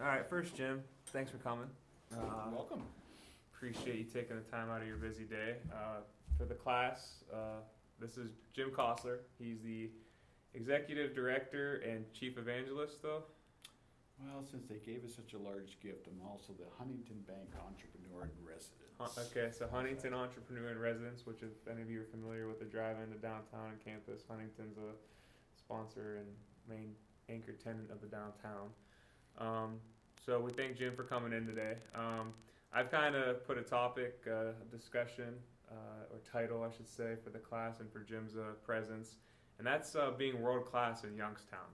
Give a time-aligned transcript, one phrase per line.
[0.00, 1.66] All right, first, Jim, thanks for coming.
[2.12, 2.82] Uh, welcome.
[3.52, 5.56] appreciate you taking the time out of your busy day.
[5.72, 6.06] Uh,
[6.38, 7.58] for the class, uh,
[7.98, 9.18] this is Jim Cossler.
[9.40, 9.90] He's the
[10.54, 13.24] executive director and chief evangelist, though.
[14.22, 18.30] Well, since they gave us such a large gift, I'm also the Huntington Bank entrepreneur
[18.30, 19.18] in residence.
[19.18, 22.66] Okay, so Huntington Entrepreneur in Residence, which if any of you are familiar with the
[22.66, 24.94] drive into downtown and campus, Huntington's a
[25.58, 26.26] sponsor and
[26.68, 26.94] main
[27.28, 28.70] anchor tenant of the downtown.
[29.38, 29.80] Um,
[30.24, 31.76] so we thank Jim for coming in today.
[31.94, 32.32] Um,
[32.72, 35.34] I've kind of put a topic, uh, discussion,
[35.70, 39.16] uh, or title, I should say, for the class and for Jim's uh, presence,
[39.58, 41.70] and that's uh, being world class in Youngstown.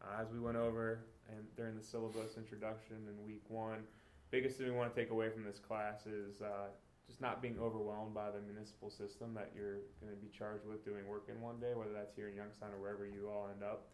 [0.00, 3.82] Uh, as we went over and during the syllabus introduction in week one,
[4.30, 6.68] biggest thing we want to take away from this class is uh,
[7.06, 10.84] just not being overwhelmed by the municipal system that you're going to be charged with
[10.84, 13.64] doing work in one day, whether that's here in Youngstown or wherever you all end
[13.64, 13.88] up.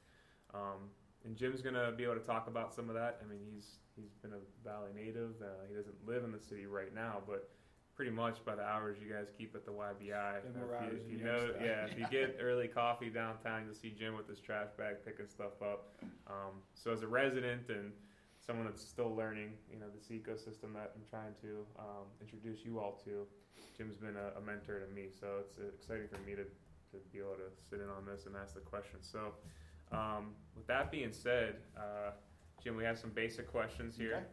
[0.52, 0.91] Um,
[1.24, 3.20] and Jim's going to be able to talk about some of that.
[3.23, 5.32] I mean, he's he's been a Valley native.
[5.41, 7.51] Uh, he doesn't live in the city right now, but
[7.95, 11.13] pretty much by the hours you guys keep at the YBI, more if you, if
[11.13, 11.65] you know, Youngstown.
[11.65, 15.29] yeah, if you get early coffee downtown, you'll see Jim with his trash bag picking
[15.29, 15.95] stuff up.
[16.26, 17.93] Um, so as a resident and
[18.45, 22.80] someone that's still learning, you know, this ecosystem that I'm trying to um, introduce you
[22.80, 23.26] all to,
[23.76, 25.07] Jim's been a, a mentor to me.
[25.09, 28.26] So it's uh, exciting for me to, to be able to sit in on this
[28.26, 29.09] and ask the questions.
[29.10, 29.35] So
[29.95, 32.10] um, with that being said, uh,
[32.62, 34.16] Jim, we have some basic questions here.
[34.16, 34.24] Okay.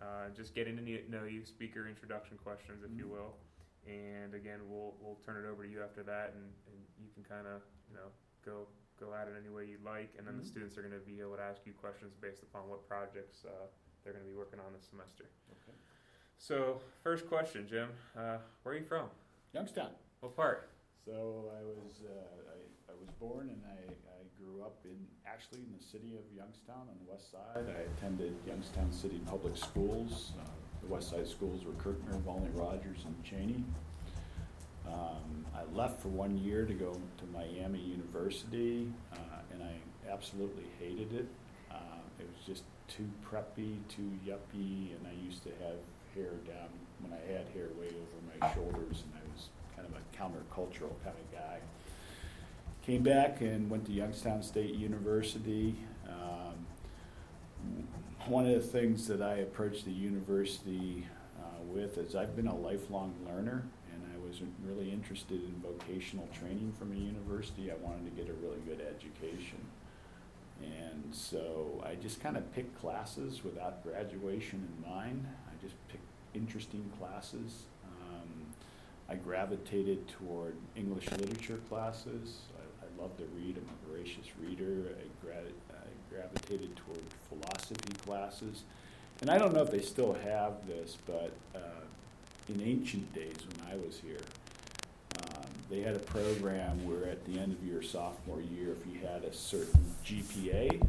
[0.00, 3.10] Uh, just getting to kn- know you, speaker introduction questions, if you Mhm.
[3.10, 3.36] will.
[3.86, 7.24] And again, we'll we'll turn it over to you after that, and, and you can
[7.24, 8.10] kind of you know
[8.44, 8.68] go
[9.00, 10.46] go at it any way you'd like, and then the Mhm.
[10.46, 13.50] students are going to be able to ask you questions based upon what projects uh,
[14.04, 15.24] they're going to be working on this semester.
[15.50, 15.76] Okay.
[16.36, 19.10] So, first question, Jim, uh, where are you from?
[19.52, 19.94] Youngstown.
[20.20, 20.70] What part?
[21.04, 25.60] So I was uh, I, I was born and I, I grew up in actually
[25.60, 27.66] in the city of Youngstown on the west side.
[27.66, 30.32] I attended Youngstown City Public Schools.
[30.40, 30.48] Uh,
[30.82, 33.64] the west side schools were Kirkmere, Volney Rogers, and Chaney.
[34.86, 39.16] Um, I left for one year to go to Miami University, uh,
[39.52, 39.74] and I
[40.10, 41.28] absolutely hated it.
[41.70, 45.76] Uh, it was just too preppy, too yuppie, and I used to have
[46.14, 46.70] hair down
[47.00, 50.94] when I had hair way over my shoulders, and I was kind of a countercultural
[51.04, 51.58] kind of guy.
[52.88, 55.76] Came back and went to Youngstown State University.
[56.08, 56.66] Um,
[58.28, 61.06] one of the things that I approached the university
[61.38, 66.30] uh, with is I've been a lifelong learner, and I was really interested in vocational
[66.32, 67.70] training from a university.
[67.70, 69.60] I wanted to get a really good education.
[70.62, 75.26] And so I just kind of picked classes without graduation in mind.
[75.46, 77.64] I just picked interesting classes.
[77.84, 78.46] Um,
[79.10, 82.38] I gravitated toward English literature classes.
[82.98, 83.56] Love to read.
[83.56, 84.88] I'm a voracious reader.
[84.98, 85.34] I, gra-
[85.70, 88.64] I gravitated toward philosophy classes.
[89.20, 91.58] And I don't know if they still have this, but uh,
[92.48, 94.20] in ancient days when I was here,
[95.22, 99.06] um, they had a program where at the end of your sophomore year, if you
[99.06, 100.80] had a certain GPA,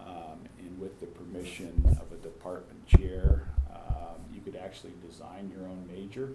[0.00, 5.66] um, and with the permission of a department chair, um, you could actually design your
[5.68, 6.30] own major.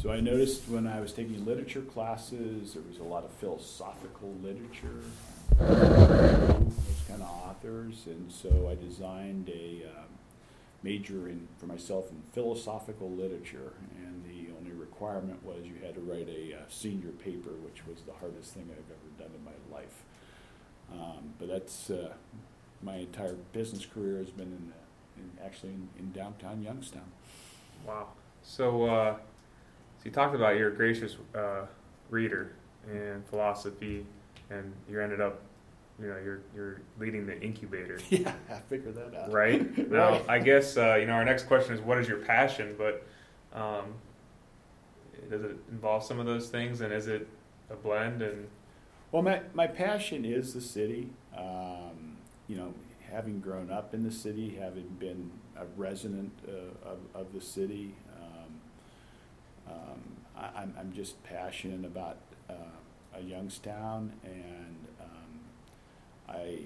[0.00, 4.34] So I noticed when I was taking literature classes, there was a lot of philosophical
[4.42, 5.02] literature,
[5.58, 10.04] those kind of authors, and so I designed a um,
[10.82, 16.00] major in for myself in philosophical literature, and the only requirement was you had to
[16.00, 19.76] write a uh, senior paper, which was the hardest thing I've ever done in my
[19.76, 20.02] life.
[20.92, 22.12] Um, but that's uh,
[22.82, 24.72] my entire business career has been in,
[25.16, 27.10] in actually in, in downtown Youngstown.
[27.86, 28.08] Wow.
[28.42, 29.16] So, uh,
[30.06, 31.66] you talked about you're gracious uh,
[32.10, 32.52] reader
[32.88, 34.06] and philosophy,
[34.50, 35.40] and you ended up,
[36.00, 39.32] you know, you're you're leading the incubator, Yeah, I figured that out.
[39.32, 39.60] right?
[39.90, 40.24] Now, Right.
[40.28, 43.04] I guess uh, you know our next question is what is your passion, but
[43.52, 43.94] um,
[45.28, 47.26] does it involve some of those things, and is it
[47.70, 48.22] a blend?
[48.22, 48.46] And
[49.10, 51.10] Well, my, my passion is the city.
[51.36, 52.72] Um, you know,
[53.10, 57.94] having grown up in the city, having been a resident uh, of, of the city,
[59.68, 60.00] um,
[60.36, 62.18] I, I'm, I'm just passionate about
[62.48, 62.54] uh,
[63.16, 65.40] a Youngstown, and um,
[66.28, 66.58] I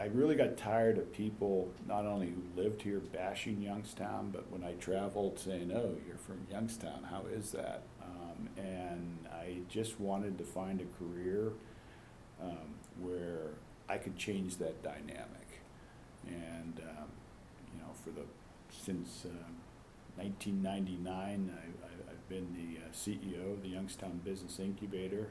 [0.00, 4.62] I really got tired of people not only who lived here bashing Youngstown, but when
[4.62, 7.04] I traveled saying, "Oh, you're from Youngstown.
[7.10, 11.52] How is that?" Um, and I just wanted to find a career
[12.40, 13.48] um, where
[13.88, 15.60] I could change that dynamic.
[16.26, 17.08] And um,
[17.74, 18.22] you know, for the
[18.70, 19.56] since um,
[20.16, 21.90] 1999, I, I,
[22.28, 25.28] been the uh, CEO of the Youngstown Business Incubator,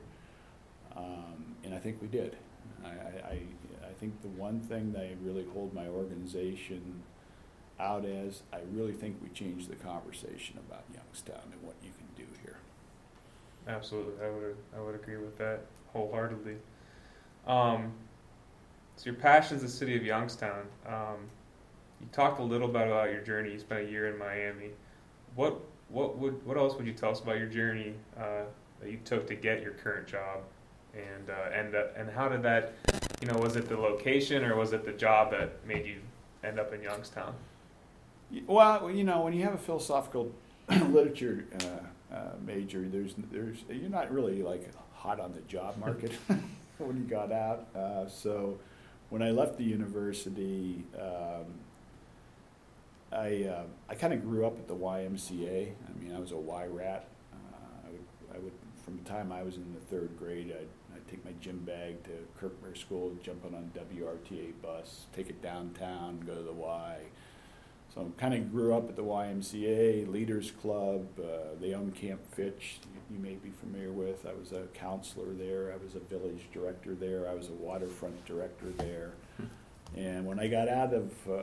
[0.96, 2.38] um, and I think we did.
[2.84, 3.40] I, I,
[3.88, 7.04] I think the one thing that I really hold my organization
[7.80, 12.26] out as, I really think we changed the conversation about Youngstown and what you can
[12.26, 12.58] do here.
[13.68, 15.62] Absolutely, I would I would agree with that
[15.94, 16.56] wholeheartedly.
[17.46, 17.94] Um,
[18.96, 20.66] so your passion is the city of Youngstown.
[20.88, 21.30] Um,
[22.00, 23.52] you talked a little bit about your journey.
[23.52, 24.72] You spent a year in Miami.
[25.36, 25.60] What
[25.90, 28.44] what would what else would you tell us about your journey uh,
[28.82, 30.42] that you took to get your current job,
[30.94, 32.74] and uh, and uh, and how did that,
[33.22, 36.00] you know, was it the location or was it the job that made you
[36.44, 37.34] end up in Youngstown?
[38.46, 40.32] Well, you know, when you have a philosophical
[40.70, 46.12] literature uh, uh, major, there's there's you're not really like hot on the job market
[46.78, 47.68] when you got out.
[48.10, 48.60] So
[49.10, 51.46] when I left the university, um,
[53.12, 55.72] I uh, I kind of grew up at the YMCA.
[55.72, 57.08] I mean, I was a Y rat.
[57.34, 58.54] Uh, I would I would
[58.88, 61.98] from the time I was in the third grade, I'd, I'd take my gym bag
[62.06, 67.00] to Kirkmere School, jump on a WRTA bus, take it downtown, go to the Y.
[67.94, 71.06] So I kind of grew up at the YMCA, Leaders Club.
[71.20, 72.80] Uh, they own Camp Fitch,
[73.10, 74.26] you, you may be familiar with.
[74.26, 75.74] I was a counselor there.
[75.74, 77.28] I was a village director there.
[77.28, 79.12] I was a waterfront director there.
[79.98, 81.42] And when I got out of uh,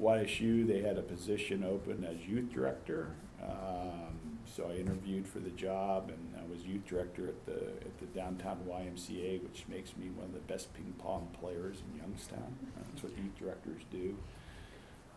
[0.00, 3.08] YSU, they had a position open as youth director.
[3.42, 7.98] Um, so I interviewed for the job, and I was youth director at the at
[7.98, 12.56] the downtown YMCA, which makes me one of the best ping pong players in Youngstown.
[12.76, 14.16] That's what youth directors do.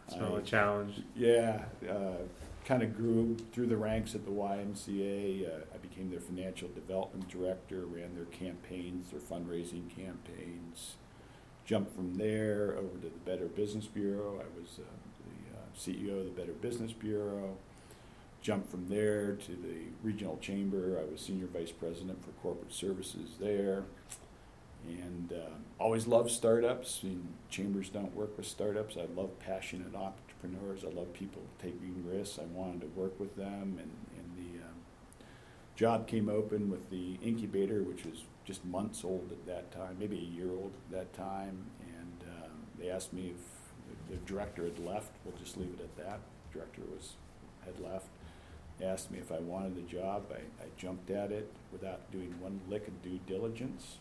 [0.08, 1.02] It's been a challenge.
[1.16, 2.18] yeah, uh,
[2.66, 5.48] kind of grew through the ranks at the YMCA.
[5.48, 10.96] Uh, I became their financial development director, ran their campaigns, their fundraising campaigns.
[11.72, 14.42] Jumped from there over to the Better Business Bureau.
[14.42, 14.84] I was uh,
[15.24, 17.56] the uh, CEO of the Better Business Bureau.
[18.42, 21.00] Jumped from there to the regional chamber.
[21.02, 23.86] I was senior vice president for corporate services there.
[24.86, 27.00] And uh, always loved startups.
[27.04, 28.98] I mean, chambers don't work with startups.
[28.98, 30.84] I love passionate entrepreneurs.
[30.84, 32.38] I love people taking risks.
[32.38, 33.80] I wanted to work with them.
[33.80, 33.92] And,
[35.76, 40.18] job came open with the incubator, which was just months old at that time, maybe
[40.18, 41.66] a year old at that time.
[41.82, 45.12] And um, they asked me if the director had left.
[45.26, 46.20] We'll just leave it at that.
[46.52, 47.14] The Director was
[47.66, 48.08] had left.
[48.78, 50.24] They asked me if I wanted the job.
[50.32, 53.98] I, I jumped at it without doing one lick of due diligence.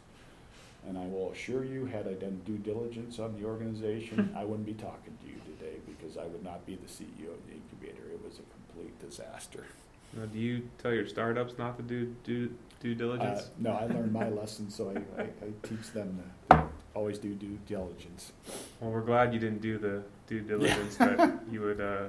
[0.88, 4.66] And I will assure you, had I done due diligence on the organization, I wouldn't
[4.66, 8.10] be talking to you today because I would not be the CEO of the incubator.
[8.10, 9.66] It was a complete disaster.
[10.14, 13.50] Now, do you tell your startups not to do due due Uh, diligence?
[13.58, 16.64] no, I learned my lesson, so I, I, I teach them to
[16.94, 18.32] always do due diligence.
[18.80, 22.04] Well, we're glad you didn't do the due diligence that you would uh,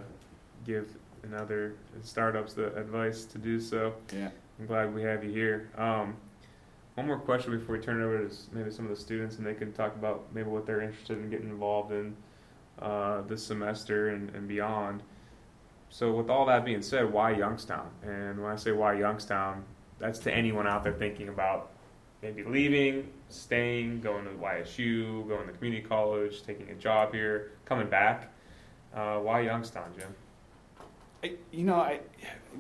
[0.66, 0.90] give
[1.24, 3.94] another startups the advice to do so.
[4.14, 4.30] Yeah.
[4.60, 5.70] I'm glad we have you here.
[5.78, 6.16] Um,
[6.96, 9.46] one more question before we turn it over to maybe some of the students, and
[9.46, 12.16] they can talk about maybe what they're interested in getting involved in
[12.80, 15.04] uh, this semester and, and beyond.
[15.94, 17.90] So, with all that being said, why Youngstown?
[18.02, 19.66] And when I say why Youngstown,
[20.00, 21.72] that's to anyone out there thinking about
[22.22, 27.90] maybe leaving, staying, going to YSU, going to community college, taking a job here, coming
[27.90, 28.32] back.
[28.96, 30.16] Uh, why Youngstown, Jim?
[31.24, 32.00] I, you know, I,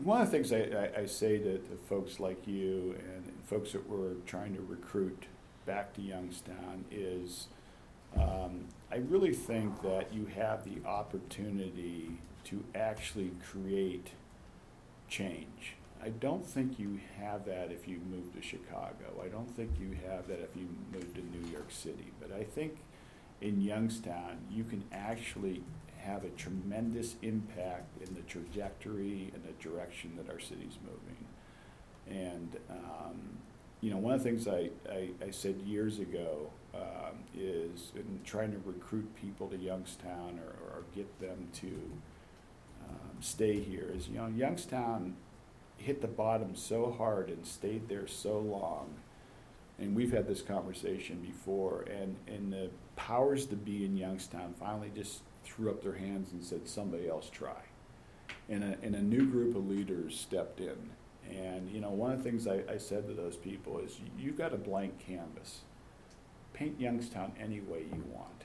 [0.03, 3.71] one of the things I, I, I say to, to folks like you and folks
[3.71, 5.25] that we're trying to recruit
[5.65, 7.47] back to Youngstown is
[8.17, 14.09] um, I really think that you have the opportunity to actually create
[15.07, 15.75] change.
[16.03, 19.21] I don't think you have that if you move to Chicago.
[19.23, 22.11] I don't think you have that if you move to New York City.
[22.19, 22.77] But I think
[23.39, 25.63] in Youngstown, you can actually
[25.99, 31.25] have a tremendous impact in the trajectory and the direction that our city's moving.
[32.09, 33.37] And, um,
[33.81, 38.21] you know, one of the things I, I, I said years ago um, is in
[38.23, 41.79] trying to recruit people to Youngstown or, or get them to
[43.21, 45.15] stay here is, you know, Youngstown
[45.77, 48.93] hit the bottom so hard and stayed there so long.
[49.79, 54.91] And we've had this conversation before, and, and the powers to be in Youngstown finally
[54.95, 57.57] just threw up their hands and said, somebody else try.
[58.47, 60.91] And a, and a new group of leaders stepped in.
[61.29, 64.37] And, you know, one of the things I, I said to those people is, you've
[64.37, 65.61] got a blank canvas.
[66.53, 68.43] Paint Youngstown any way you want,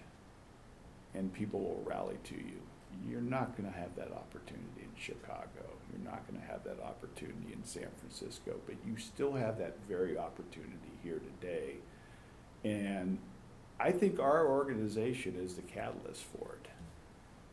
[1.14, 2.62] and people will rally to you.
[3.08, 5.64] You're not going to have that opportunity in Chicago.
[5.92, 9.76] You're not going to have that opportunity in San Francisco, but you still have that
[9.88, 11.76] very opportunity here today.
[12.64, 13.18] And
[13.78, 16.68] I think our organization is the catalyst for it.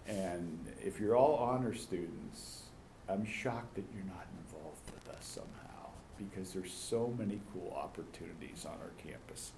[0.08, 2.64] And if you're all honor students,
[3.10, 8.66] I'm shocked that you're not involved with us somehow because there's so many cool opportunities
[8.66, 9.52] on our campus.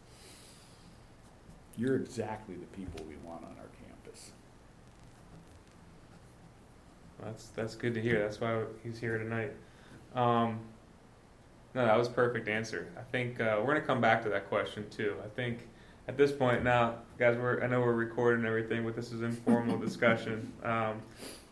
[1.77, 4.31] You're exactly the people we want on our campus.
[7.25, 8.19] That's that's good to hear.
[8.19, 9.51] That's why he's here tonight.
[10.13, 10.59] Um,
[11.73, 12.87] no, that was perfect answer.
[12.97, 15.15] I think uh, we're gonna come back to that question too.
[15.23, 15.67] I think
[16.07, 19.77] at this point now, guys, we're I know we're recording everything, but this is informal
[19.77, 20.53] discussion.
[20.63, 21.01] Um,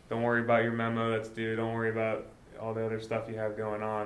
[0.08, 1.56] don't worry about your memo that's due.
[1.56, 2.26] Don't worry about
[2.60, 4.02] all the other stuff you have going on.